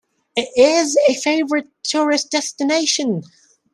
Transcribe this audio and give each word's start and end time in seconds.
It 0.35 0.49
is 0.57 0.97
a 1.07 1.13
favourite 1.13 1.67
tourist 1.83 2.31
destination. 2.31 3.21